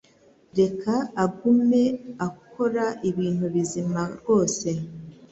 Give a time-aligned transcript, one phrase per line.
[0.59, 4.69] reka agumeakora ibintu bizima rwose